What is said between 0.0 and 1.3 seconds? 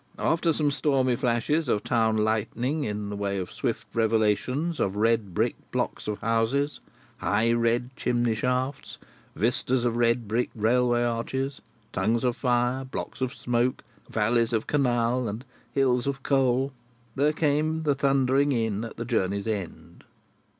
After some stormy